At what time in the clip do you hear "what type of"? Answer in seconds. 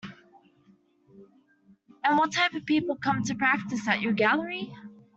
2.17-2.65